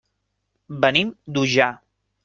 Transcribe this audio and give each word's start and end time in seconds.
Venim 0.85 1.13
d'Ullà. 1.37 1.71